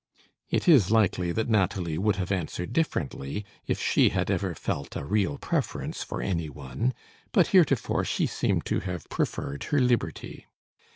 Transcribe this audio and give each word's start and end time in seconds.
It 0.49 0.67
is 0.67 0.89
likely 0.89 1.31
that 1.31 1.47
Nathalie 1.47 1.99
would 1.99 2.15
have 2.15 2.31
answered 2.31 2.73
differently 2.73 3.45
if 3.67 3.79
she 3.79 4.09
had 4.09 4.31
ever 4.31 4.55
felt 4.55 4.95
a 4.95 5.05
real 5.05 5.37
preference 5.37 6.01
for 6.01 6.23
any 6.23 6.49
one; 6.49 6.95
but 7.31 7.49
heretofore 7.49 8.03
she 8.03 8.25
seemed 8.25 8.65
to 8.65 8.79
have 8.79 9.07
preferred 9.09 9.65
her 9.65 9.79
liberty. 9.79 10.47